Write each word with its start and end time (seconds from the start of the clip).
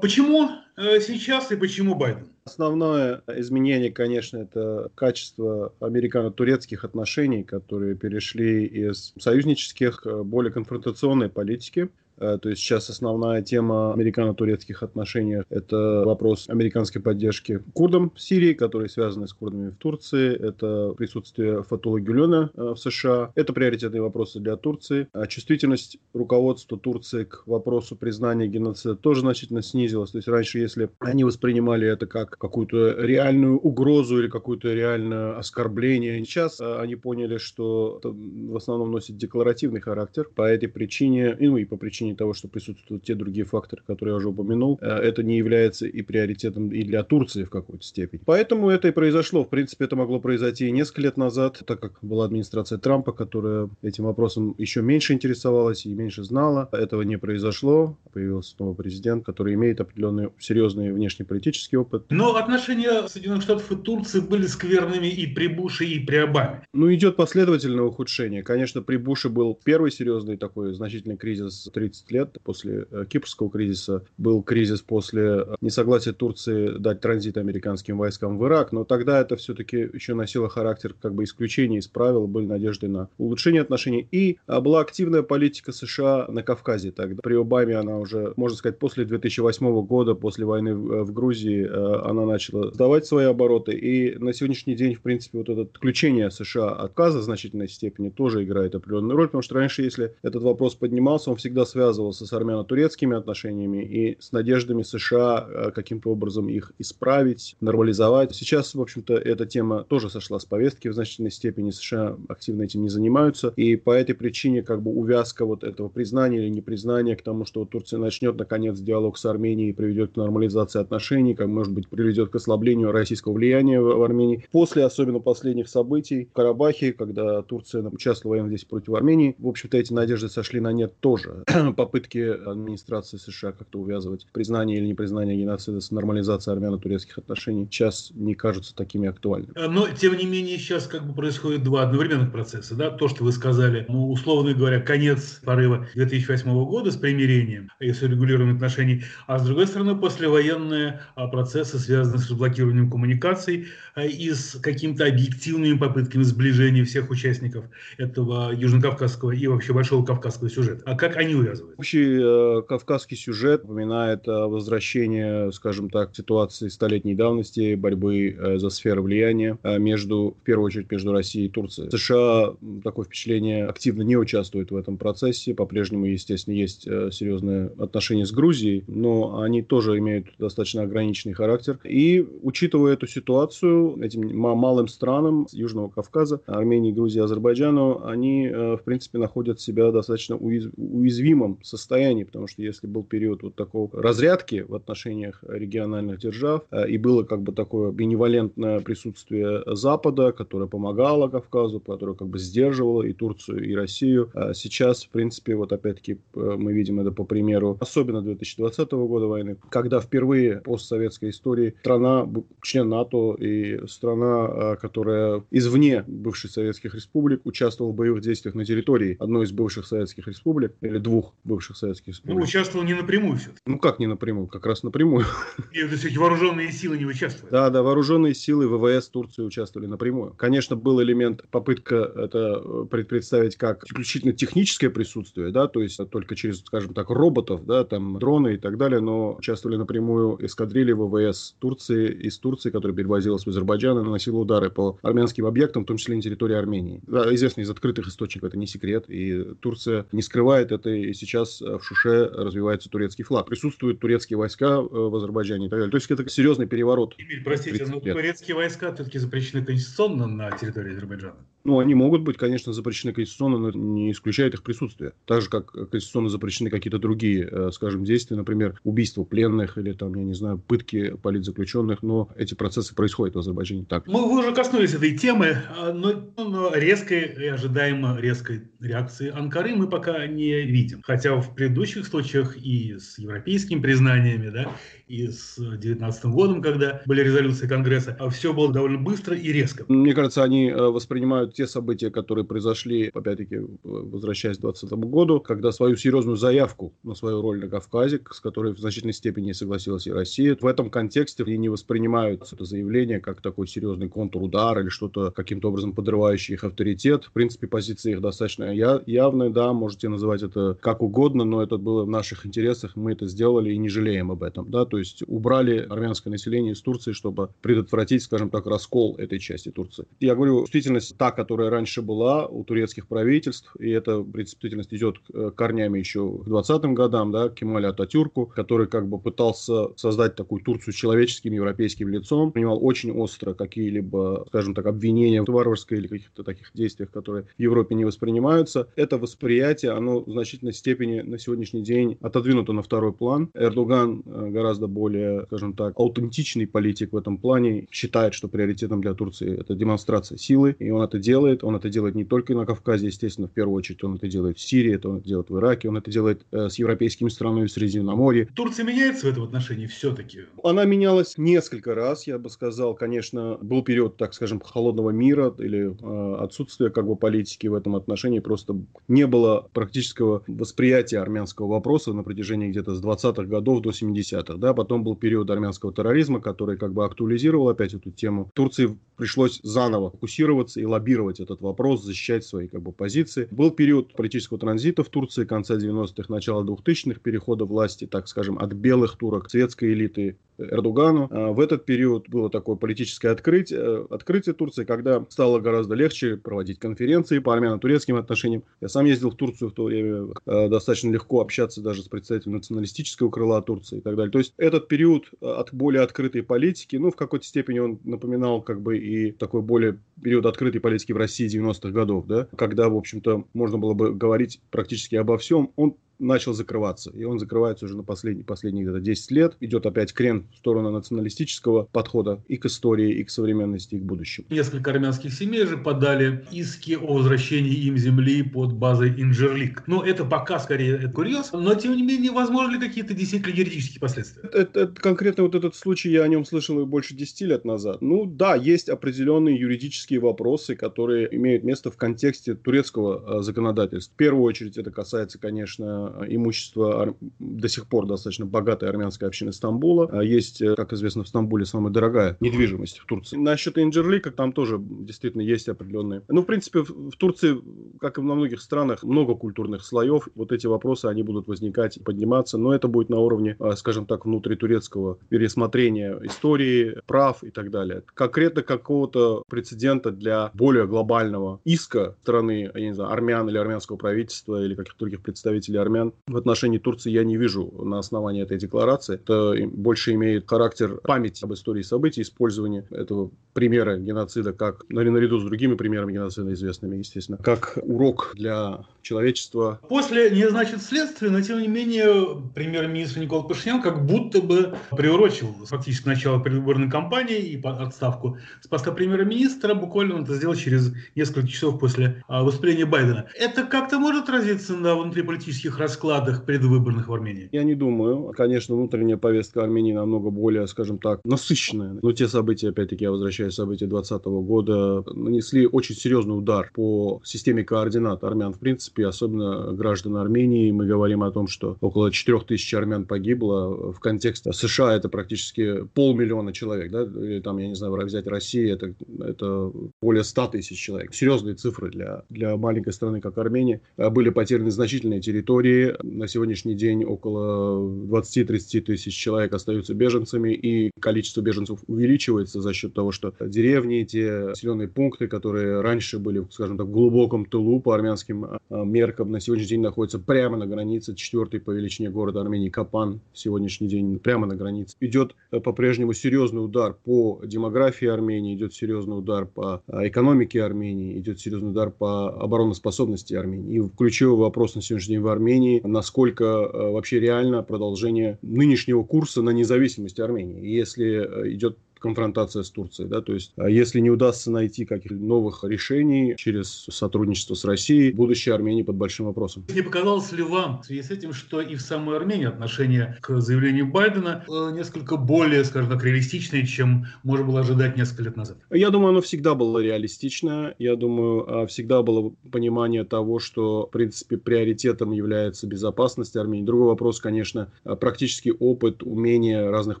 почему 0.00 0.50
э, 0.76 1.00
сейчас 1.00 1.52
и 1.52 1.56
почему 1.56 1.94
Байден? 1.94 2.28
Основное 2.44 3.22
изменение, 3.28 3.92
конечно, 3.92 4.38
это 4.38 4.90
качество 4.94 5.74
американо-турецких 5.80 6.84
отношений, 6.84 7.44
которые 7.44 7.94
перешли 7.94 8.64
из 8.64 9.12
союзнических 9.18 10.06
более 10.24 10.52
конфронтационной 10.52 11.28
политики. 11.28 11.90
Э, 12.18 12.38
то 12.40 12.48
есть 12.48 12.60
сейчас 12.62 12.90
основная 12.90 13.42
тема 13.42 13.92
американо-турецких 13.92 14.82
отношений– 14.82 15.42
это 15.50 16.02
вопрос 16.04 16.48
американской 16.48 17.00
поддержки 17.00 17.60
курдам 17.72 18.10
в 18.14 18.20
Сирии, 18.20 18.52
которые 18.52 18.88
связаны 18.88 19.28
с 19.28 19.32
курдами 19.32 19.70
в 19.70 19.76
Турции. 19.76 20.34
Это 20.34 20.94
присутствие 20.96 21.62
Фатула 21.62 22.00
Гюлена 22.00 22.50
э, 22.54 22.74
в 22.74 22.76
США. 22.76 23.32
Это 23.34 23.52
приоритетные 23.52 24.02
вопросы 24.02 24.40
для 24.40 24.56
Турции. 24.56 25.08
А 25.12 25.26
чувствительность 25.26 25.98
руководства 26.12 26.78
Турции 26.78 27.24
к 27.24 27.46
вопросу 27.46 27.96
признания 27.96 28.46
геноцида 28.46 28.96
тоже 28.96 29.20
значительно 29.20 29.62
снизилась. 29.62 30.10
То 30.10 30.18
есть 30.18 30.28
раньше, 30.28 30.58
если 30.58 30.90
они 30.98 31.24
воспринимали 31.24 31.86
это 31.88 32.06
как 32.06 32.30
какую-то 32.30 32.96
реальную 32.98 33.58
угрозу 33.58 34.18
или 34.20 34.28
какое-то 34.28 34.72
реальное 34.72 35.36
оскорбление, 35.36 36.24
сейчас 36.24 36.60
э, 36.60 36.80
они 36.80 36.96
поняли, 36.96 37.38
что 37.38 37.98
это 37.98 38.10
в 38.10 38.56
основном 38.56 38.90
носит 38.90 39.16
декларативный 39.16 39.80
характер. 39.80 40.28
По 40.34 40.42
этой 40.42 40.68
причине, 40.68 41.36
ну 41.38 41.56
и 41.56 41.64
по 41.64 41.76
причине 41.76 42.07
причине 42.08 42.16
того, 42.16 42.34
что 42.34 42.48
присутствуют 42.48 43.04
те 43.04 43.14
другие 43.14 43.44
факторы, 43.44 43.82
которые 43.86 44.12
я 44.12 44.16
уже 44.16 44.28
упомянул, 44.28 44.78
э, 44.80 44.86
это 44.86 45.22
не 45.22 45.36
является 45.36 45.86
и 45.86 46.02
приоритетом 46.02 46.70
и 46.70 46.82
для 46.82 47.02
Турции 47.02 47.44
в 47.44 47.50
какой-то 47.50 47.84
степени. 47.84 48.20
Поэтому 48.24 48.70
это 48.70 48.88
и 48.88 48.92
произошло. 48.92 49.44
В 49.44 49.48
принципе, 49.48 49.84
это 49.84 49.96
могло 49.96 50.20
произойти 50.20 50.68
и 50.68 50.72
несколько 50.72 51.02
лет 51.02 51.16
назад, 51.16 51.62
так 51.66 51.80
как 51.80 51.98
была 52.02 52.24
администрация 52.24 52.78
Трампа, 52.78 53.12
которая 53.12 53.68
этим 53.82 54.04
вопросом 54.04 54.54
еще 54.58 54.82
меньше 54.82 55.12
интересовалась 55.12 55.86
и 55.86 55.94
меньше 55.94 56.22
знала. 56.22 56.68
Этого 56.72 57.02
не 57.02 57.18
произошло. 57.18 57.96
Появился 58.12 58.54
новый 58.58 58.74
президент, 58.74 59.24
который 59.24 59.54
имеет 59.54 59.80
определенный 59.80 60.30
серьезный 60.38 60.92
внешнеполитический 60.92 61.78
опыт. 61.78 62.06
Но 62.10 62.36
отношения 62.36 63.06
Соединенных 63.08 63.42
Штатов 63.42 63.70
и 63.72 63.76
Турции 63.76 64.20
были 64.20 64.46
скверными 64.46 65.08
и 65.08 65.26
при 65.26 65.48
Буше, 65.48 65.84
и 65.84 65.98
при 65.98 66.16
Обаме. 66.16 66.62
Ну, 66.72 66.92
идет 66.92 67.16
последовательное 67.16 67.84
ухудшение. 67.84 68.42
Конечно, 68.42 68.82
при 68.82 68.96
Буше 68.96 69.28
был 69.28 69.58
первый 69.64 69.90
серьезный 69.90 70.36
такой 70.36 70.74
значительный 70.74 71.16
кризис 71.16 71.68
30 71.72 71.97
30 72.02 72.10
лет 72.10 72.38
после 72.42 72.86
э, 72.90 73.04
Кипрского 73.08 73.50
кризиса. 73.50 74.04
Был 74.16 74.42
кризис 74.42 74.80
после 74.80 75.22
э, 75.22 75.54
несогласия 75.60 76.12
Турции 76.12 76.78
дать 76.78 77.00
транзит 77.00 77.36
американским 77.36 77.98
войскам 77.98 78.38
в 78.38 78.46
Ирак, 78.46 78.72
но 78.72 78.84
тогда 78.84 79.20
это 79.20 79.36
все-таки 79.36 79.88
еще 79.92 80.14
носило 80.14 80.48
характер 80.48 80.94
как 81.00 81.14
бы 81.14 81.24
исключения 81.24 81.78
из 81.78 81.88
правил, 81.88 82.26
были 82.26 82.46
надежды 82.46 82.88
на 82.88 83.08
улучшение 83.18 83.62
отношений. 83.62 84.06
И 84.10 84.38
э, 84.46 84.60
была 84.60 84.80
активная 84.80 85.22
политика 85.22 85.72
США 85.72 86.26
на 86.28 86.42
Кавказе 86.42 86.90
тогда. 86.90 87.20
При 87.22 87.34
Обаме 87.34 87.76
она 87.76 87.98
уже, 87.98 88.32
можно 88.36 88.56
сказать, 88.56 88.78
после 88.78 89.04
2008 89.04 89.82
года, 89.82 90.14
после 90.14 90.44
войны 90.44 90.74
в 90.74 91.12
Грузии, 91.12 91.66
она 91.68 92.24
начала 92.24 92.72
сдавать 92.72 93.06
свои 93.06 93.26
обороты. 93.26 93.72
И 93.72 94.16
на 94.18 94.32
сегодняшний 94.32 94.74
день, 94.74 94.94
в 94.94 95.00
принципе, 95.00 95.38
вот 95.38 95.48
это 95.48 95.62
отключение 95.62 96.30
США 96.30 96.70
от 96.70 96.92
Каза 96.94 97.18
в 97.18 97.22
значительной 97.22 97.68
степени 97.68 98.10
тоже 98.10 98.44
играет 98.44 98.74
определенную 98.74 99.16
роль, 99.16 99.26
потому 99.26 99.42
что 99.42 99.54
раньше, 99.54 99.82
если 99.82 100.14
этот 100.22 100.42
вопрос 100.42 100.74
поднимался, 100.74 101.30
он 101.30 101.36
всегда 101.36 101.64
связан 101.64 101.87
связывался 101.88 102.26
с 102.26 102.32
армяно-турецкими 102.34 103.16
отношениями 103.16 103.82
и 103.82 104.20
с 104.20 104.32
надеждами 104.32 104.82
США 104.82 105.46
э, 105.48 105.70
каким-то 105.70 106.10
образом 106.10 106.48
их 106.48 106.72
исправить, 106.78 107.56
нормализовать. 107.60 108.34
Сейчас, 108.34 108.74
в 108.74 108.80
общем-то, 108.80 109.14
эта 109.14 109.46
тема 109.46 109.84
тоже 109.84 110.10
сошла 110.10 110.38
с 110.38 110.44
повестки 110.44 110.88
в 110.88 110.92
значительной 110.92 111.30
степени. 111.30 111.70
США 111.70 112.16
активно 112.28 112.64
этим 112.64 112.82
не 112.82 112.90
занимаются. 112.90 113.54
И 113.56 113.76
по 113.76 113.92
этой 113.92 114.14
причине 114.14 114.62
как 114.62 114.82
бы 114.82 114.90
увязка 114.90 115.46
вот 115.46 115.64
этого 115.64 115.88
признания 115.88 116.38
или 116.38 116.50
непризнания 116.50 117.16
к 117.16 117.22
тому, 117.22 117.46
что 117.46 117.64
Турция 117.64 117.98
начнет 117.98 118.36
наконец 118.36 118.78
диалог 118.78 119.16
с 119.16 119.24
Арменией 119.24 119.70
и 119.70 119.72
приведет 119.72 120.12
к 120.12 120.16
нормализации 120.16 120.80
отношений, 120.80 121.34
как 121.34 121.48
может 121.48 121.72
быть 121.72 121.88
приведет 121.88 122.28
к 122.28 122.36
ослаблению 122.36 122.92
российского 122.92 123.32
влияния 123.32 123.80
в 123.80 124.02
Армении. 124.02 124.44
После 124.52 124.84
особенно 124.84 125.20
последних 125.20 125.68
событий 125.68 126.28
в 126.30 126.32
Карабахе, 126.34 126.92
когда 126.92 127.40
Турция 127.42 127.82
участвовала 127.82 128.46
действии 128.46 128.68
против 128.68 128.94
Армении, 128.94 129.34
в 129.38 129.48
общем-то 129.48 129.78
эти 129.78 129.92
надежды 129.92 130.28
сошли 130.28 130.60
на 130.60 130.72
нет 130.72 130.92
тоже 131.00 131.44
попытки 131.74 132.18
администрации 132.18 133.16
США 133.16 133.52
как-то 133.52 133.78
увязывать 133.78 134.26
признание 134.32 134.78
или 134.78 134.86
непризнание 134.86 135.36
геноцида 135.36 135.80
с 135.80 135.90
нормализацией 135.90 136.56
армяно-турецких 136.56 137.18
отношений 137.18 137.66
сейчас 137.70 138.10
не 138.14 138.34
кажутся 138.34 138.74
такими 138.74 139.08
актуальными. 139.08 139.52
Э, 139.56 139.68
но, 139.68 139.88
тем 139.88 140.16
не 140.16 140.26
менее, 140.26 140.58
сейчас 140.58 140.86
как 140.86 141.06
бы 141.06 141.14
происходит 141.14 141.62
два 141.62 141.82
одновременных 141.82 142.32
процесса. 142.32 142.74
Да? 142.74 142.90
То, 142.90 143.08
что 143.08 143.24
вы 143.24 143.32
сказали, 143.32 143.86
ну, 143.88 144.10
условно 144.10 144.54
говоря, 144.54 144.80
конец 144.80 145.40
порыва 145.44 145.86
2008 145.94 146.50
года 146.64 146.90
с 146.90 146.96
примирением 146.96 147.70
и 147.80 147.92
с 147.92 148.02
урегулированием 148.02 148.56
отношений, 148.56 149.04
а 149.26 149.38
с 149.38 149.44
другой 149.44 149.66
стороны, 149.66 149.96
послевоенные 149.96 151.00
а, 151.14 151.28
процессы, 151.28 151.78
связанные 151.78 152.18
с 152.18 152.30
разблокированием 152.30 152.90
коммуникаций 152.90 153.68
э, 153.96 154.06
и 154.06 154.30
с 154.32 154.58
какими-то 154.60 155.06
объективными 155.06 155.76
попытками 155.76 156.22
сближения 156.22 156.84
всех 156.84 157.10
участников 157.10 157.64
этого 157.96 158.52
Южно-Кавказского 158.54 159.34
и 159.34 159.46
вообще 159.46 159.72
Большого 159.72 160.04
Кавказского 160.04 160.50
сюжета. 160.50 160.82
А 160.86 160.96
как 160.96 161.16
они 161.16 161.34
увязаны? 161.34 161.57
Рассказывает. 161.58 161.78
Общий 161.78 162.18
э, 162.20 162.62
кавказский 162.62 163.16
сюжет 163.16 163.62
напоминает 163.64 164.26
э, 164.26 164.30
возвращение, 164.30 165.52
скажем 165.52 165.90
так, 165.90 166.14
ситуации 166.14 166.68
столетней 166.68 167.14
давности, 167.14 167.74
борьбы 167.74 168.30
э, 168.30 168.58
за 168.58 168.70
сферу 168.70 169.02
влияния 169.02 169.58
э, 169.62 169.78
между, 169.78 170.36
в 170.40 170.44
первую 170.44 170.66
очередь, 170.66 170.90
между 170.90 171.12
Россией 171.12 171.46
и 171.46 171.48
Турцией. 171.48 171.90
США, 171.90 172.54
такое 172.82 173.04
впечатление, 173.04 173.66
активно 173.66 174.02
не 174.02 174.16
участвуют 174.16 174.70
в 174.70 174.76
этом 174.76 174.96
процессе. 174.96 175.54
По-прежнему, 175.54 176.06
естественно, 176.06 176.54
есть 176.54 176.86
э, 176.86 177.10
серьезные 177.12 177.70
отношения 177.78 178.26
с 178.26 178.32
Грузией, 178.32 178.84
но 178.86 179.40
они 179.40 179.62
тоже 179.62 179.98
имеют 179.98 180.26
достаточно 180.38 180.82
ограниченный 180.82 181.34
характер. 181.34 181.78
И, 181.84 182.26
учитывая 182.42 182.94
эту 182.94 183.06
ситуацию, 183.06 183.98
этим 184.02 184.36
малым 184.36 184.88
странам 184.88 185.46
Южного 185.52 185.88
Кавказа, 185.88 186.40
Армении, 186.46 186.92
Грузии, 186.92 187.20
Азербайджану, 187.20 188.04
они, 188.04 188.46
э, 188.46 188.76
в 188.76 188.82
принципе, 188.84 189.18
находят 189.18 189.60
себя 189.60 189.90
достаточно 189.90 190.36
уязвимым 190.36 191.47
состоянии, 191.62 192.24
потому 192.24 192.46
что 192.46 192.62
если 192.62 192.86
был 192.86 193.04
период 193.04 193.42
вот 193.42 193.54
такого 193.54 193.90
разрядки 193.92 194.64
в 194.66 194.74
отношениях 194.74 195.42
региональных 195.46 196.20
держав, 196.20 196.62
э, 196.70 196.88
и 196.88 196.98
было 196.98 197.22
как 197.24 197.42
бы 197.42 197.52
такое 197.52 197.92
беневалентное 197.92 198.80
присутствие 198.80 199.62
Запада, 199.66 200.32
которое 200.32 200.66
помогало 200.66 201.28
Кавказу, 201.28 201.80
которое 201.80 202.14
как 202.14 202.28
бы 202.28 202.38
сдерживало 202.38 203.02
и 203.02 203.12
Турцию, 203.12 203.64
и 203.64 203.74
Россию, 203.74 204.30
а 204.34 204.54
сейчас, 204.54 205.04
в 205.04 205.10
принципе, 205.10 205.54
вот 205.54 205.72
опять-таки 205.72 206.18
э, 206.34 206.56
мы 206.58 206.72
видим 206.72 207.00
это 207.00 207.10
по 207.10 207.24
примеру, 207.24 207.76
особенно 207.80 208.22
2020 208.22 208.92
года 208.92 209.26
войны, 209.26 209.56
когда 209.70 210.00
впервые 210.00 210.60
постсоветской 210.60 211.30
истории 211.30 211.74
страна, 211.80 212.28
член 212.62 212.88
НАТО 212.88 213.34
и 213.34 213.86
страна, 213.86 214.48
э, 214.48 214.76
которая 214.80 215.42
извне 215.50 216.04
бывших 216.06 216.50
советских 216.50 216.94
республик 216.94 217.40
участвовала 217.44 217.92
в 217.92 217.96
боевых 217.96 218.22
действиях 218.22 218.54
на 218.54 218.64
территории 218.64 219.16
одной 219.18 219.44
из 219.44 219.52
бывших 219.52 219.86
советских 219.86 220.26
республик, 220.26 220.74
или 220.80 220.98
двух 220.98 221.34
бывших 221.44 221.76
советских 221.76 222.08
республик. 222.08 222.38
Ну, 222.38 222.44
участвовал 222.44 222.84
не 222.84 222.94
напрямую 222.94 223.38
все-таки. 223.38 223.60
Ну, 223.66 223.78
как 223.78 223.98
не 223.98 224.06
напрямую? 224.06 224.46
Как 224.48 224.66
раз 224.66 224.82
напрямую. 224.82 225.24
И 225.72 225.80
то 225.82 225.92
есть 225.92 226.16
вооруженные 226.16 226.70
силы 226.72 226.98
не 226.98 227.06
участвовали? 227.06 227.50
Да, 227.50 227.70
да, 227.70 227.82
вооруженные 227.82 228.34
силы 228.34 228.68
ВВС 228.68 229.08
Турции 229.08 229.42
участвовали 229.42 229.86
напрямую. 229.86 230.34
Конечно, 230.34 230.76
был 230.76 231.02
элемент, 231.02 231.44
попытка 231.50 231.96
это 231.96 232.62
э, 232.64 233.04
представить 233.04 233.56
как 233.56 233.84
исключительно 233.84 234.32
техническое 234.32 234.90
присутствие, 234.90 235.50
да, 235.50 235.68
то 235.68 235.82
есть 235.82 235.98
только 236.10 236.36
через, 236.36 236.60
скажем 236.60 236.94
так, 236.94 237.10
роботов, 237.10 237.64
да, 237.64 237.84
там, 237.84 238.18
дроны 238.18 238.54
и 238.54 238.58
так 238.58 238.76
далее, 238.76 239.00
но 239.00 239.36
участвовали 239.36 239.76
напрямую 239.76 240.44
эскадрильи 240.44 240.92
ВВС 240.92 241.54
Турции, 241.58 242.12
из 242.12 242.38
Турции, 242.38 242.70
которая 242.70 242.96
перевозилась 242.96 243.44
в 243.44 243.48
Азербайджан 243.48 243.98
и 243.98 244.02
наносила 244.02 244.38
удары 244.38 244.70
по 244.70 244.98
армянским 245.02 245.46
объектам, 245.46 245.84
в 245.84 245.86
том 245.86 245.96
числе 245.96 246.16
на 246.16 246.22
территории 246.22 246.56
Армении. 246.56 247.00
Да, 247.06 247.32
известно 247.34 247.62
из 247.62 247.70
открытых 247.70 248.08
источников, 248.08 248.48
это 248.48 248.58
не 248.58 248.66
секрет, 248.66 249.04
и 249.08 249.54
Турция 249.60 250.06
не 250.12 250.22
скрывает 250.22 250.72
это 250.72 250.90
и 250.90 251.12
сейчас 251.14 251.27
сейчас 251.28 251.62
э, 251.62 251.78
в 251.78 251.84
Шуше 251.84 252.28
развивается 252.32 252.88
турецкий 252.88 253.24
флаг. 253.24 253.46
Присутствуют 253.46 254.00
турецкие 254.00 254.36
войска 254.36 254.78
э, 254.78 254.80
в 254.90 255.14
Азербайджане 255.14 255.66
и 255.66 255.68
так 255.68 255.78
далее. 255.78 255.90
То 255.90 255.96
есть 255.96 256.10
это 256.10 256.28
серьезный 256.28 256.66
переворот. 256.66 257.14
Игорь, 257.18 257.42
простите, 257.44 257.86
но 257.86 258.00
турецкие 258.00 258.56
войска 258.56 258.92
все-таки 258.94 259.18
запрещены 259.18 259.64
конституционно 259.64 260.26
на 260.26 260.50
территории 260.50 260.92
Азербайджана? 260.92 261.36
Ну, 261.64 261.80
они 261.80 261.94
могут 261.94 262.22
быть, 262.22 262.38
конечно, 262.38 262.72
запрещены 262.72 263.12
конституционно, 263.12 263.58
но 263.58 263.70
не 263.70 264.12
исключает 264.12 264.54
их 264.54 264.62
присутствие. 264.62 265.12
Так 265.26 265.42
же, 265.42 265.50
как 265.50 265.70
конституционно 265.72 266.30
запрещены 266.30 266.70
какие-то 266.70 266.98
другие, 266.98 267.46
э, 267.46 267.70
скажем, 267.72 268.04
действия, 268.04 268.36
например, 268.36 268.80
убийство 268.84 269.24
пленных 269.24 269.76
или, 269.76 269.92
там, 269.92 270.14
я 270.14 270.24
не 270.24 270.32
знаю, 270.32 270.62
пытки 270.66 271.10
политзаключенных, 271.22 272.02
но 272.02 272.30
эти 272.36 272.54
процессы 272.54 272.94
происходят 272.94 273.34
в 273.34 273.40
Азербайджане 273.40 273.84
так. 273.86 274.06
Мы 274.06 274.22
уже 274.38 274.54
коснулись 274.54 274.94
этой 274.94 275.18
темы, 275.18 275.58
а, 275.76 275.92
но, 275.92 276.14
но 276.38 276.74
резкой 276.74 277.24
и 277.38 277.46
ожидаемо 277.48 278.18
резкой 278.18 278.62
реакции 278.80 279.30
Анкары 279.30 279.74
мы 279.74 279.88
пока 279.88 280.26
не 280.26 280.62
видим. 280.62 281.02
Хотя 281.02 281.17
Хотя 281.18 281.34
в 281.34 281.52
предыдущих 281.52 282.06
случаях 282.06 282.56
и 282.56 282.96
с 282.96 283.18
европейскими 283.18 283.80
признаниями, 283.80 284.50
да, 284.50 284.70
и 285.08 285.26
с 285.26 285.56
2019 285.56 286.26
годом, 286.26 286.62
когда 286.62 287.02
были 287.06 287.22
резолюции 287.22 287.66
Конгресса, 287.66 288.16
а 288.20 288.30
все 288.30 288.52
было 288.52 288.72
довольно 288.72 288.98
быстро 288.98 289.34
и 289.34 289.52
резко. 289.52 289.84
Мне 289.88 290.14
кажется, 290.14 290.44
они 290.44 290.68
э, 290.68 290.76
воспринимают 290.76 291.54
те 291.54 291.66
события, 291.66 292.10
которые 292.10 292.44
произошли, 292.44 293.10
опять-таки, 293.12 293.56
возвращаясь 293.82 294.58
к 294.58 294.60
2020 294.60 295.10
году, 295.10 295.40
когда 295.40 295.72
свою 295.72 295.96
серьезную 295.96 296.36
заявку 296.36 296.92
на 297.02 297.16
свою 297.16 297.42
роль 297.42 297.58
на 297.58 297.68
Кавказе, 297.68 298.20
с 298.30 298.38
которой 298.38 298.72
в 298.72 298.78
значительной 298.78 299.12
степени 299.12 299.50
согласилась 299.50 300.06
и 300.06 300.12
Россия, 300.12 300.56
в 300.60 300.66
этом 300.66 300.88
контексте 300.88 301.42
они 301.42 301.58
не 301.58 301.68
воспринимают 301.68 302.46
это 302.52 302.64
заявление 302.64 303.18
как 303.18 303.40
такой 303.40 303.66
серьезный 303.66 304.08
контур 304.08 304.44
удара 304.44 304.82
или 304.82 304.88
что-то 304.88 305.32
каким-то 305.32 305.70
образом 305.70 305.94
подрывающий 305.94 306.54
их 306.54 306.62
авторитет. 306.62 307.24
В 307.24 307.32
принципе, 307.32 307.66
позиция 307.66 308.12
их 308.12 308.20
достаточно 308.20 308.72
я, 308.72 309.02
явная, 309.06 309.50
да, 309.50 309.72
можете 309.72 310.08
называть 310.08 310.44
это 310.44 310.78
как 310.80 311.02
угодно, 311.02 311.07
но 311.44 311.62
это 311.62 311.78
было 311.78 312.04
в 312.04 312.08
наших 312.08 312.46
интересах, 312.46 312.96
мы 312.96 313.12
это 313.12 313.26
сделали 313.26 313.72
и 313.72 313.78
не 313.78 313.88
жалеем 313.88 314.30
об 314.30 314.42
этом, 314.42 314.70
да, 314.70 314.84
то 314.84 314.98
есть 314.98 315.22
убрали 315.26 315.78
армянское 315.78 316.30
население 316.30 316.72
из 316.72 316.82
Турции, 316.82 317.12
чтобы 317.12 317.50
предотвратить, 317.62 318.22
скажем 318.22 318.50
так, 318.50 318.66
раскол 318.66 319.16
этой 319.16 319.38
части 319.38 319.70
Турции. 319.70 320.06
Я 320.20 320.34
говорю, 320.34 320.60
действительность 320.60 321.16
та, 321.16 321.30
которая 321.30 321.70
раньше 321.70 322.02
была 322.02 322.46
у 322.46 322.64
турецких 322.64 323.06
правительств, 323.06 323.74
и 323.78 323.90
эта 323.90 324.24
действительность 324.24 324.92
идет 324.94 325.16
э, 325.32 325.50
корнями 325.54 325.98
еще 325.98 326.38
к 326.38 326.48
20-м 326.48 326.94
годам, 326.94 327.32
да, 327.32 327.48
Кемаля 327.48 327.88
Ататюрку, 327.88 328.46
который 328.46 328.86
как 328.86 329.08
бы 329.08 329.18
пытался 329.18 329.96
создать 329.96 330.36
такую 330.36 330.62
Турцию 330.62 330.94
человеческим 330.94 331.52
европейским 331.52 332.08
лицом, 332.08 332.52
принимал 332.52 332.84
очень 332.84 333.10
остро 333.12 333.54
какие-либо, 333.54 334.44
скажем 334.48 334.74
так, 334.74 334.86
обвинения 334.86 335.42
в 335.42 335.48
варварской 335.48 335.98
или 335.98 336.06
каких-то 336.06 336.42
таких 336.42 336.70
действиях, 336.74 337.10
которые 337.10 337.44
в 337.56 337.60
Европе 337.60 337.94
не 337.94 338.04
воспринимаются. 338.04 338.88
Это 338.96 339.18
восприятие, 339.18 339.92
оно 339.92 340.20
в 340.20 340.30
значительной 340.30 340.72
степени 340.72 340.97
на 341.06 341.38
сегодняшний 341.38 341.82
день 341.82 342.18
отодвинуто 342.20 342.72
на 342.72 342.82
второй 342.82 343.12
план. 343.12 343.50
Эрдоган 343.54 344.22
э, 344.24 344.50
гораздо 344.50 344.86
более, 344.86 345.44
скажем 345.46 345.72
так, 345.72 345.94
аутентичный 345.96 346.66
политик 346.66 347.12
в 347.12 347.16
этом 347.16 347.38
плане, 347.38 347.86
считает, 347.90 348.34
что 348.34 348.48
приоритетом 348.48 349.00
для 349.00 349.14
Турции 349.14 349.60
это 349.60 349.74
демонстрация 349.74 350.38
силы, 350.38 350.76
и 350.78 350.90
он 350.90 351.02
это 351.02 351.18
делает. 351.18 351.64
Он 351.64 351.76
это 351.76 351.88
делает 351.88 352.14
не 352.14 352.24
только 352.24 352.54
на 352.54 352.66
Кавказе, 352.66 353.06
естественно, 353.06 353.48
в 353.48 353.52
первую 353.52 353.76
очередь 353.76 354.02
он 354.04 354.16
это 354.16 354.28
делает 354.28 354.58
в 354.58 354.60
Сирии, 354.60 354.94
это 354.94 355.08
он 355.08 355.18
это 355.18 355.28
делает 355.28 355.50
в 355.50 355.58
Ираке, 355.58 355.88
он 355.88 355.96
это 355.96 356.10
делает 356.10 356.44
э, 356.50 356.68
с 356.68 356.78
европейскими 356.78 357.28
странами 357.28 357.66
в 357.66 357.70
Средиземноморье. 357.70 358.48
Турция 358.54 358.84
меняется 358.84 359.26
в 359.26 359.30
этом 359.30 359.44
отношении 359.44 359.86
все-таки? 359.86 360.40
Она 360.62 360.84
менялась 360.84 361.38
несколько 361.38 361.94
раз, 361.94 362.26
я 362.26 362.38
бы 362.38 362.50
сказал. 362.50 362.94
Конечно, 362.94 363.58
был 363.60 363.82
период, 363.82 364.16
так 364.16 364.34
скажем, 364.34 364.60
холодного 364.60 365.10
мира 365.10 365.54
или 365.58 365.90
э, 365.90 366.36
отсутствия 366.42 366.90
как 366.90 367.06
бы 367.06 367.16
политики 367.16 367.66
в 367.66 367.74
этом 367.74 367.96
отношении. 367.96 368.40
Просто 368.40 368.76
не 369.06 369.26
было 369.26 369.68
практического 369.72 370.42
восприятия 370.46 370.87
армянского 370.92 371.66
вопроса 371.66 372.12
на 372.12 372.22
протяжении 372.22 372.68
где-то 372.68 372.94
с 372.94 373.02
20-х 373.02 373.44
годов 373.44 373.82
до 373.82 373.90
70-х. 373.90 374.56
Да? 374.56 374.74
Потом 374.74 375.04
был 375.04 375.16
период 375.16 375.50
армянского 375.50 375.92
терроризма, 375.92 376.40
который 376.40 376.76
как 376.76 376.92
бы 376.92 377.04
актуализировал 377.04 377.68
опять 377.68 377.94
эту 377.94 378.10
тему. 378.10 378.50
Турции 378.54 378.96
пришлось 379.16 379.60
заново 379.62 380.10
фокусироваться 380.10 380.80
и 380.80 380.84
лоббировать 380.84 381.40
этот 381.40 381.60
вопрос, 381.60 382.04
защищать 382.04 382.44
свои 382.44 382.68
как 382.68 382.82
бы, 382.82 382.92
позиции. 382.92 383.48
Был 383.50 383.70
период 383.70 384.14
политического 384.14 384.58
транзита 384.58 385.02
в 385.02 385.08
Турции 385.08 385.44
конца 385.44 385.76
90-х, 385.76 386.24
начала 386.28 386.64
2000-х, 386.64 387.20
перехода 387.20 387.64
власти, 387.64 388.06
так 388.06 388.28
скажем, 388.28 388.58
от 388.58 388.72
белых 388.72 389.16
турок, 389.16 389.50
светской 389.50 389.92
элиты 389.92 390.36
Эрдогану. 390.58 391.28
А, 391.30 391.52
в 391.52 391.60
этот 391.60 391.84
период 391.84 392.28
было 392.28 392.50
такое 392.50 392.76
политическое 392.76 393.30
открытие, 393.30 394.06
открытие 394.10 394.54
Турции, 394.54 394.84
когда 394.84 395.24
стало 395.28 395.60
гораздо 395.60 395.94
легче 395.94 396.36
проводить 396.36 396.78
конференции 396.78 397.38
по 397.38 397.54
армяно-турецким 397.54 398.16
отношениям. 398.16 398.64
Я 398.80 398.88
сам 398.88 399.06
ездил 399.06 399.30
в 399.30 399.36
Турцию 399.36 399.70
в 399.70 399.72
то 399.72 399.84
время, 399.84 400.28
а, 400.46 400.68
достаточно 400.68 401.10
легко 401.10 401.40
общаться 401.40 401.80
даже 401.80 402.02
с 402.02 402.08
представителем 402.08 402.54
националистического 402.54 403.30
крыла 403.30 403.62
Турции 403.62 403.98
и 403.98 404.00
так 404.00 404.16
далее. 404.16 404.32
То 404.32 404.38
есть 404.38 404.54
этот 404.56 404.88
период 404.88 405.30
а, 405.40 405.60
от 405.60 405.72
более 405.72 406.02
открытой 406.02 406.42
политики, 406.42 406.96
ну, 406.96 407.10
в 407.10 407.16
какой-то 407.16 407.44
степени 407.46 407.78
он 407.78 408.00
напоминал 408.04 408.62
как 408.62 408.80
бы 408.80 408.98
и 408.98 409.32
такой 409.32 409.62
более 409.62 409.98
период 410.22 410.46
открытой 410.46 410.80
политики 410.80 411.12
в 411.12 411.16
России 411.16 411.46
90-х 411.46 411.90
годов, 411.90 412.26
да, 412.26 412.48
когда, 412.56 412.88
в 412.88 412.96
общем-то, 412.96 413.44
можно 413.54 413.78
было 413.78 413.94
бы 413.94 414.14
говорить 414.14 414.60
практически 414.70 415.14
обо 415.16 415.38
всем. 415.38 415.70
Он 415.76 415.94
начал 416.18 416.52
закрываться. 416.52 417.10
И 417.10 417.24
он 417.24 417.38
закрывается 417.38 417.84
уже 417.84 417.96
на 417.96 418.02
последние, 418.02 418.44
последние 418.44 418.84
где-то 418.84 419.00
10 419.00 419.30
лет. 419.30 419.56
Идет 419.60 419.86
опять 419.86 420.12
крен 420.12 420.46
в 420.52 420.58
сторону 420.58 420.90
националистического 420.90 421.84
подхода 421.84 422.42
и 422.48 422.56
к 422.56 422.66
истории, 422.66 423.12
и 423.12 423.24
к 423.24 423.30
современности, 423.30 423.94
и 423.94 423.98
к 423.98 424.02
будущему. 424.02 424.46
Несколько 424.50 424.90
армянских 424.90 425.32
семей 425.32 425.64
же 425.66 425.76
подали 425.76 426.44
иски 426.50 426.96
о 426.96 427.14
возвращении 427.14 427.74
им 427.74 427.96
земли 427.96 428.42
под 428.42 428.72
базой 428.72 429.10
Инжерлик. 429.20 429.84
Но 429.86 430.04
это 430.04 430.24
пока 430.24 430.58
скорее 430.58 430.96
это 430.96 431.08
курьез, 431.08 431.50
но 431.52 431.74
тем 431.74 431.96
не 431.96 432.02
менее, 432.02 432.32
возможно 432.32 432.74
ли 432.74 432.80
какие-то 432.80 433.14
действительно 433.14 433.54
юридические 433.54 434.00
последствия? 434.00 434.48
Это, 434.52 434.80
это, 434.80 435.00
конкретно 435.00 435.44
вот 435.44 435.54
этот 435.54 435.74
случай, 435.74 436.10
я 436.10 436.22
о 436.22 436.28
нем 436.28 436.44
слышал 436.44 436.84
больше 436.86 437.14
10 437.14 437.40
лет 437.42 437.64
назад. 437.64 438.00
Ну 438.00 438.26
да, 438.26 438.54
есть 438.54 438.88
определенные 438.88 439.58
юридические 439.58 440.20
вопросы, 440.20 440.76
которые 440.76 441.34
имеют 441.34 441.64
место 441.64 441.90
в 441.90 441.96
контексте 441.96 442.54
турецкого 442.54 443.38
э, 443.38 443.42
законодательства. 443.42 444.12
В 444.14 444.16
первую 444.16 444.44
очередь 444.44 444.76
это 444.76 444.90
касается, 444.90 445.38
конечно, 445.38 446.07
имущество 446.28 447.14
до 447.38 447.68
сих 447.68 447.86
пор 447.86 448.06
достаточно 448.06 448.46
богатой 448.46 448.88
армянской 448.88 449.28
общины 449.28 449.52
Стамбула. 449.52 450.08
А 450.12 450.22
есть, 450.22 450.62
э, 450.62 450.74
как 450.74 450.92
известно, 450.92 451.24
в 451.24 451.28
Стамбуле 451.28 451.64
самая 451.64 451.92
дорогая 451.92 452.36
недвижимость 452.40 452.98
в 452.98 453.06
Турции. 453.06 453.36
Насчет 453.36 453.78
Инджерлика 453.78 454.30
там 454.30 454.52
тоже 454.52 454.78
действительно 454.80 455.42
есть 455.42 455.68
определенные... 455.68 456.22
Ну, 456.28 456.42
в 456.42 456.46
принципе, 456.46 456.80
в 456.80 457.16
Турции, 457.16 457.58
как 458.00 458.18
и 458.18 458.20
во 458.20 458.34
многих 458.34 458.60
странах, 458.60 459.02
много 459.02 459.34
культурных 459.34 459.84
слоев. 459.84 460.28
Вот 460.34 460.52
эти 460.52 460.66
вопросы, 460.66 461.06
они 461.06 461.22
будут 461.22 461.48
возникать 461.48 461.96
и 461.96 462.00
подниматься, 462.00 462.58
но 462.58 462.74
это 462.74 462.88
будет 462.88 463.08
на 463.08 463.18
уровне, 463.18 463.56
а, 463.58 463.72
скажем 463.76 464.06
так, 464.06 464.24
внутритурецкого 464.24 465.18
пересмотрения 465.28 466.18
истории, 466.22 466.96
прав 467.06 467.42
и 467.42 467.50
так 467.50 467.70
далее. 467.70 468.02
Конкретно 468.14 468.62
какого-то 468.62 469.42
прецедента 469.48 470.10
для 470.10 470.50
более 470.54 470.86
глобального 470.86 471.60
иска 471.64 472.16
страны, 472.22 472.70
я 472.74 472.80
не 472.80 472.94
знаю, 472.94 473.12
армян 473.12 473.48
или 473.48 473.58
армянского 473.58 473.96
правительства 473.96 474.62
или 474.64 474.74
каких-то 474.74 474.98
других 475.00 475.22
представителей 475.22 475.78
армян 475.78 475.97
армян 475.98 476.12
в 476.26 476.36
отношении 476.36 476.78
Турции 476.78 477.10
я 477.10 477.24
не 477.24 477.36
вижу 477.36 477.72
на 477.84 477.98
основании 477.98 478.42
этой 478.42 478.58
декларации. 478.58 479.14
Это 479.16 479.54
больше 479.66 480.12
имеет 480.14 480.48
характер 480.48 481.00
памяти 481.02 481.44
об 481.44 481.52
истории 481.52 481.82
событий, 481.82 482.22
использования 482.22 482.86
этого 482.90 483.30
примера 483.58 483.96
геноцида 483.96 484.52
как, 484.52 484.88
наряду 484.88 485.40
с 485.40 485.44
другими 485.44 485.74
примерами 485.74 486.12
геноцида 486.12 486.52
известными, 486.52 486.98
естественно, 486.98 487.38
как 487.38 487.76
урок 487.82 488.30
для 488.36 488.84
человечества. 489.02 489.80
После 489.88 490.30
не 490.30 490.48
значит 490.48 490.80
следствия, 490.80 491.30
но 491.30 491.40
тем 491.40 491.60
не 491.60 491.66
менее 491.66 492.40
премьер-министр 492.54 493.18
Никола 493.18 493.42
Пашинян 493.42 493.82
как 493.82 494.06
будто 494.06 494.40
бы 494.40 494.76
приурочил 494.96 495.48
фактически 495.64 496.06
начало 496.06 496.38
предвыборной 496.38 496.88
кампании 496.88 497.38
и 497.38 497.60
отставку 497.60 498.38
с 498.62 498.68
поста 498.68 498.92
премьер-министра. 498.92 499.74
Буквально 499.74 500.14
он 500.14 500.22
это 500.22 500.36
сделал 500.36 500.54
через 500.54 500.92
несколько 501.16 501.48
часов 501.48 501.80
после 501.80 502.22
а, 502.28 502.44
выступления 502.44 502.86
Байдена. 502.86 503.26
Это 503.36 503.64
как-то 503.64 503.98
может 503.98 504.24
отразиться 504.24 504.76
на 504.76 504.94
внутриполитических 504.94 505.78
раскладах 505.78 506.44
предвыборных 506.44 507.08
в 507.08 507.12
Армении? 507.12 507.48
Я 507.50 507.64
не 507.64 507.74
думаю. 507.74 508.32
Конечно, 508.36 508.76
внутренняя 508.76 509.16
повестка 509.16 509.64
Армении 509.64 509.94
намного 509.94 510.30
более, 510.30 510.68
скажем 510.68 510.98
так, 510.98 511.24
насыщенная. 511.24 511.98
Но 512.00 512.12
те 512.12 512.28
события, 512.28 512.68
опять-таки, 512.68 513.04
я 513.04 513.10
возвращаюсь 513.10 513.47
к 513.48 513.52
события 513.52 513.86
2020 513.86 514.24
года, 514.26 515.04
нанесли 515.14 515.66
очень 515.66 515.94
серьезный 515.94 516.36
удар 516.36 516.70
по 516.74 517.20
системе 517.24 517.64
координат 517.64 518.24
армян 518.24 518.52
в 518.52 518.58
принципе, 518.58 519.06
особенно 519.06 519.72
граждан 519.72 520.16
Армении. 520.16 520.70
Мы 520.70 520.86
говорим 520.86 521.22
о 521.22 521.30
том, 521.30 521.46
что 521.46 521.76
около 521.80 522.10
4 522.10 522.40
тысяч 522.40 522.72
армян 522.74 523.04
погибло. 523.04 523.92
В 523.92 524.00
контексте 524.00 524.52
США 524.52 524.94
это 524.94 525.08
практически 525.08 525.84
полмиллиона 525.94 526.52
человек, 526.52 526.90
да, 526.90 527.02
или 527.02 527.40
там, 527.40 527.58
я 527.58 527.68
не 527.68 527.74
знаю, 527.74 527.94
взять 527.98 528.26
Россию, 528.26 528.74
это, 528.74 528.94
это 529.20 529.72
более 530.00 530.24
100 530.24 530.48
тысяч 530.48 530.78
человек. 530.78 531.14
Серьезные 531.14 531.54
цифры 531.54 531.90
для, 531.90 532.22
для 532.28 532.56
маленькой 532.56 532.92
страны, 532.92 533.20
как 533.20 533.38
Армения. 533.38 533.80
Были 533.96 534.30
потеряны 534.30 534.70
значительные 534.70 535.20
территории, 535.20 535.94
на 536.02 536.28
сегодняшний 536.28 536.74
день 536.74 537.04
около 537.04 537.80
20-30 537.80 538.80
тысяч 538.82 539.14
человек 539.14 539.52
остаются 539.52 539.94
беженцами, 539.94 540.52
и 540.52 540.90
количество 541.00 541.40
беженцев 541.40 541.80
увеличивается 541.86 542.60
за 542.60 542.72
счет 542.72 542.94
того, 542.94 543.12
что 543.12 543.28
деревни, 543.40 544.04
те 544.04 544.48
населенные 544.48 544.88
пункты, 544.88 545.28
которые 545.28 545.80
раньше 545.80 546.18
были, 546.18 546.46
скажем 546.50 546.76
так, 546.76 546.86
в 546.86 546.90
глубоком 546.90 547.44
тылу 547.46 547.80
по 547.80 547.94
армянским 547.94 548.44
а, 548.44 548.58
меркам, 548.84 549.30
на 549.30 549.40
сегодняшний 549.40 549.70
день 549.70 549.80
находятся 549.80 550.18
прямо 550.18 550.56
на 550.56 550.66
границе, 550.66 551.14
четвертый 551.14 551.60
по 551.60 551.70
величине 551.70 552.10
города 552.10 552.40
Армении, 552.40 552.68
Капан, 552.68 553.20
сегодняшний 553.32 553.88
день 553.88 554.18
прямо 554.18 554.46
на 554.46 554.56
границе. 554.56 554.96
Идет 555.00 555.34
э, 555.50 555.60
по-прежнему 555.60 556.12
серьезный 556.12 556.64
удар 556.64 556.94
по 557.04 557.40
демографии 557.44 558.08
Армении, 558.08 558.54
идет 558.54 558.74
серьезный 558.74 559.18
удар 559.18 559.46
по 559.46 559.82
экономике 559.88 560.62
Армении, 560.62 561.18
идет 561.18 561.40
серьезный 561.40 561.70
удар 561.70 561.90
по 561.90 562.28
обороноспособности 562.42 563.34
Армении. 563.34 563.78
И 563.78 563.88
ключевой 563.96 564.38
вопрос 564.38 564.74
на 564.74 564.82
сегодняшний 564.82 565.16
день 565.16 565.22
в 565.22 565.28
Армении 565.28 565.80
насколько 565.84 566.44
э, 566.44 566.90
вообще 566.90 567.20
реально 567.20 567.62
продолжение 567.62 568.38
нынешнего 568.42 569.02
курса 569.02 569.42
на 569.42 569.50
независимость 569.50 570.20
Армении. 570.20 570.66
Если 570.66 571.06
э, 571.06 571.52
идет 571.54 571.76
конфронтация 571.98 572.62
с 572.62 572.70
Турцией. 572.70 573.08
Да? 573.08 573.20
То 573.20 573.34
есть, 573.34 573.52
а 573.56 573.68
если 573.68 574.00
не 574.00 574.10
удастся 574.10 574.50
найти 574.50 574.84
каких-то 574.84 575.14
новых 575.14 575.64
решений 575.64 576.34
через 576.36 576.86
сотрудничество 576.90 577.54
с 577.54 577.64
Россией, 577.64 578.12
будущее 578.12 578.54
Армении 578.54 578.82
под 578.82 578.96
большим 578.96 579.26
вопросом. 579.26 579.64
Не 579.74 579.82
показалось 579.82 580.32
ли 580.32 580.42
вам 580.42 580.82
в 580.82 580.86
связи 580.86 581.02
с 581.02 581.10
этим, 581.10 581.32
что 581.32 581.60
и 581.60 581.76
в 581.76 581.80
самой 581.80 582.16
Армении 582.16 582.46
отношение 582.46 583.18
к 583.20 583.40
заявлению 583.40 583.86
Байдена 583.86 584.44
э, 584.48 584.70
несколько 584.72 585.16
более, 585.16 585.64
скажем 585.64 585.90
так, 585.90 586.04
реалистичное, 586.04 586.66
чем 586.66 587.06
можно 587.22 587.46
было 587.46 587.60
ожидать 587.60 587.96
несколько 587.96 588.22
лет 588.24 588.36
назад? 588.36 588.58
Я 588.70 588.90
думаю, 588.90 589.10
оно 589.10 589.20
всегда 589.20 589.54
было 589.54 589.78
реалистично. 589.78 590.74
Я 590.78 590.96
думаю, 590.96 591.62
а, 591.62 591.66
всегда 591.66 592.02
было 592.02 592.32
понимание 592.50 593.04
того, 593.04 593.38
что, 593.38 593.86
в 593.86 593.90
принципе, 593.90 594.36
приоритетом 594.36 595.12
является 595.12 595.66
безопасность 595.66 596.36
Армении. 596.36 596.64
Другой 596.64 596.88
вопрос, 596.88 597.20
конечно, 597.20 597.70
а, 597.84 597.96
практический 597.96 598.52
опыт, 598.52 599.02
умения 599.02 599.70
разных 599.70 600.00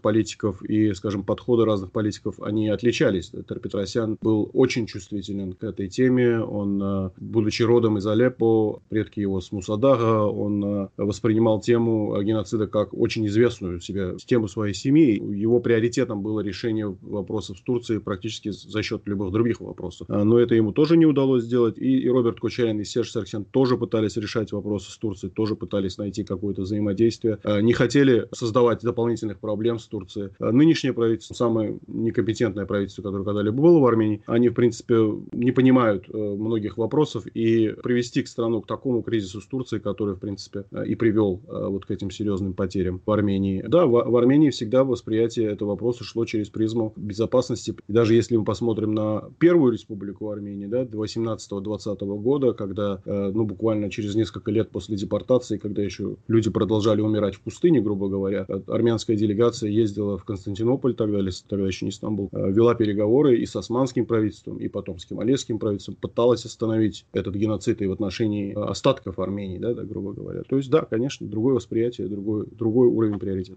политиков 0.00 0.62
и, 0.62 0.92
скажем, 0.94 1.24
подходы 1.24 1.64
разных 1.64 1.87
политиков, 1.92 2.40
они 2.40 2.68
отличались. 2.68 3.30
Петросян 3.30 4.18
был 4.20 4.50
очень 4.52 4.86
чувствителен 4.86 5.52
к 5.52 5.64
этой 5.64 5.88
теме. 5.88 6.40
Он, 6.40 6.80
а, 6.82 7.12
будучи 7.16 7.62
родом 7.62 7.98
из 7.98 8.06
Алеппо, 8.06 8.80
предки 8.88 9.20
его 9.20 9.40
с 9.40 9.52
Мусадага, 9.52 10.24
он 10.24 10.88
воспринимал 10.96 11.60
тему 11.60 12.20
геноцида 12.22 12.66
как 12.66 12.94
очень 12.94 13.26
известную 13.26 13.80
себе 13.80 14.16
тему 14.26 14.48
своей 14.48 14.74
семьи. 14.74 15.20
Его 15.34 15.60
приоритетом 15.60 16.22
было 16.22 16.40
решение 16.40 16.96
вопросов 17.02 17.58
с 17.58 17.60
Турцией 17.62 18.00
практически 18.00 18.50
за 18.50 18.82
счет 18.82 19.02
любых 19.06 19.32
других 19.32 19.60
вопросов. 19.60 20.08
Но 20.08 20.38
это 20.38 20.54
ему 20.54 20.72
тоже 20.72 20.96
не 20.96 21.06
удалось 21.06 21.44
сделать. 21.44 21.78
И, 21.78 21.98
и 21.98 22.08
Роберт 22.08 22.40
Кучерин 22.40 22.80
и 22.80 22.84
Серж 22.84 23.10
Сарксян 23.10 23.44
тоже 23.44 23.76
пытались 23.76 24.16
решать 24.16 24.52
вопросы 24.52 24.90
с 24.90 24.98
Турцией, 24.98 25.30
тоже 25.32 25.56
пытались 25.56 25.98
найти 25.98 26.24
какое-то 26.24 26.62
взаимодействие. 26.62 27.38
Не 27.44 27.72
хотели 27.72 28.28
создавать 28.32 28.82
дополнительных 28.82 29.38
проблем 29.38 29.78
с 29.78 29.86
Турцией. 29.86 30.30
Нынешнее 30.38 30.92
правительство, 30.92 31.34
самое 31.34 31.77
некомпетентное 31.86 32.66
правительство, 32.66 33.02
которое 33.02 33.24
когда-либо 33.24 33.56
было 33.56 33.78
в 33.78 33.86
Армении, 33.86 34.22
они, 34.26 34.48
в 34.48 34.54
принципе, 34.54 34.96
не 35.32 35.52
понимают 35.52 36.06
э, 36.08 36.16
многих 36.16 36.76
вопросов 36.78 37.26
и 37.26 37.74
привести 37.82 38.22
к 38.22 38.28
страну 38.28 38.60
к 38.60 38.66
такому 38.66 39.02
кризису 39.02 39.40
с 39.40 39.46
Турцией, 39.46 39.80
который, 39.80 40.14
в 40.14 40.18
принципе, 40.18 40.64
э, 40.70 40.86
и 40.86 40.94
привел 40.94 41.40
э, 41.46 41.66
вот 41.68 41.86
к 41.86 41.90
этим 41.90 42.10
серьезным 42.10 42.54
потерям 42.54 43.00
в 43.04 43.10
Армении. 43.10 43.64
Да, 43.66 43.86
в, 43.86 43.90
в 43.90 44.16
Армении 44.16 44.50
всегда 44.50 44.84
восприятие 44.84 45.50
этого 45.50 45.70
вопроса 45.70 46.04
шло 46.04 46.24
через 46.24 46.48
призму 46.48 46.92
безопасности. 46.96 47.74
И 47.88 47.92
даже 47.92 48.14
если 48.14 48.36
мы 48.36 48.44
посмотрим 48.44 48.94
на 48.94 49.30
первую 49.38 49.72
республику 49.72 50.30
Армении, 50.30 50.66
да, 50.66 50.84
18-20 50.84 52.18
года, 52.18 52.52
когда, 52.52 53.00
ну, 53.04 53.44
буквально 53.44 53.90
через 53.90 54.14
несколько 54.14 54.50
лет 54.50 54.70
после 54.70 54.96
депортации, 54.96 55.58
когда 55.58 55.82
еще 55.82 56.16
люди 56.26 56.50
продолжали 56.50 57.00
умирать 57.00 57.36
в 57.36 57.40
пустыне, 57.40 57.80
грубо 57.80 58.08
говоря, 58.08 58.46
армянская 58.66 59.16
делегация 59.16 59.70
ездила 59.70 60.18
в 60.18 60.24
Константинополь, 60.24 60.94
тогда, 60.94 61.20
тогда 61.48 61.67
еще 61.68 61.84
не 61.84 61.92
Стамбул, 61.92 62.28
э, 62.32 62.50
вела 62.50 62.74
переговоры 62.74 63.38
и 63.38 63.46
с 63.46 63.56
османским 63.56 64.06
правительством, 64.06 64.58
и 64.58 64.68
потом 64.68 64.98
с 64.98 65.06
кемалесским 65.06 65.58
правительством, 65.58 65.96
пыталась 65.96 66.44
остановить 66.44 67.06
этот 67.12 67.34
геноцид 67.34 67.82
и 67.82 67.86
в 67.86 67.92
отношении 67.92 68.52
остатков 68.54 69.18
Армении, 69.18 69.58
да, 69.58 69.74
да, 69.74 69.84
грубо 69.84 70.12
говоря. 70.12 70.42
То 70.42 70.56
есть, 70.56 70.70
да, 70.70 70.82
конечно, 70.82 71.26
другое 71.26 71.54
восприятие, 71.54 72.08
другой, 72.08 72.46
другой 72.50 72.88
уровень 72.88 73.18
приоритета. 73.18 73.56